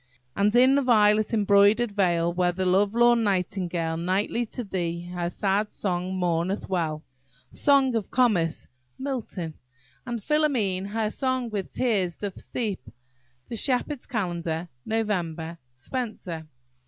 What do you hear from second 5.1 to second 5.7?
her sad